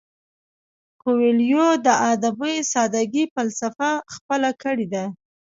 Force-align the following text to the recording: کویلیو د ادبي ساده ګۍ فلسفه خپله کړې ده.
کویلیو 1.01 1.67
د 1.85 1.87
ادبي 2.11 2.55
ساده 2.71 3.01
ګۍ 3.13 3.25
فلسفه 3.35 3.91
خپله 4.13 4.49
کړې 4.61 4.87
ده. 4.93 5.05